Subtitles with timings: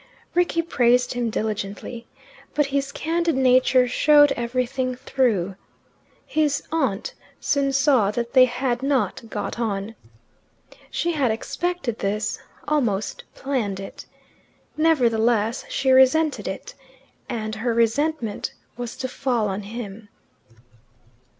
[0.33, 2.07] Rickie praised him diligently.
[2.55, 5.55] But his candid nature showed everything through.
[6.25, 9.93] His aunt soon saw that they had not got on.
[10.89, 14.07] She had expected this almost planned it.
[14.75, 16.73] Nevertheless she resented it,
[17.29, 20.09] and her resentment was to fall on him.